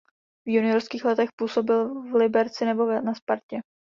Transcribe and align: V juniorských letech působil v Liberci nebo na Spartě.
V 0.45 0.49
juniorských 0.53 1.05
letech 1.05 1.29
působil 1.35 2.01
v 2.01 2.13
Liberci 2.15 2.65
nebo 2.65 2.85
na 3.01 3.13
Spartě. 3.13 3.61